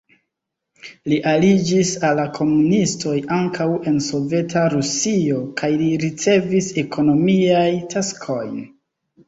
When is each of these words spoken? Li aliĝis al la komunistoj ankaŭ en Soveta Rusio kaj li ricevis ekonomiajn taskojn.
Li 1.11 1.17
aliĝis 1.31 1.91
al 2.09 2.17
la 2.19 2.25
komunistoj 2.37 3.13
ankaŭ 3.37 3.69
en 3.93 4.01
Soveta 4.07 4.65
Rusio 4.75 5.39
kaj 5.63 5.71
li 5.85 5.93
ricevis 6.07 6.73
ekonomiajn 6.87 7.81
taskojn. 7.97 8.61